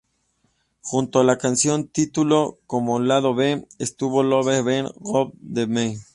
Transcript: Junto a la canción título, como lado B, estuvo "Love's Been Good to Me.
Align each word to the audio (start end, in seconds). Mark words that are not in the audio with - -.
Junto 0.81 1.19
a 1.19 1.23
la 1.23 1.37
canción 1.37 1.87
título, 1.87 2.57
como 2.65 2.99
lado 2.99 3.35
B, 3.35 3.67
estuvo 3.77 4.23
"Love's 4.23 4.63
Been 4.65 4.87
Good 4.95 5.33
to 5.53 5.67
Me. 5.67 5.99